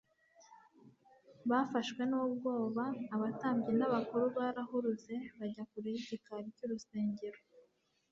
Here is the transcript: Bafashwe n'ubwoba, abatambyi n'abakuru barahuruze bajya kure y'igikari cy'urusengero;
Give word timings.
Bafashwe 1.49 2.01
n'ubwoba, 2.09 2.83
abatambyi 3.15 3.71
n'abakuru 3.75 4.25
barahuruze 4.37 5.15
bajya 5.37 5.63
kure 5.69 5.89
y'igikari 5.93 6.47
cy'urusengero; 6.57 7.39